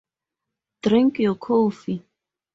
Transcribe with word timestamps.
Drink 0.81 1.19
your 1.19 1.35
coffee. 1.35 2.03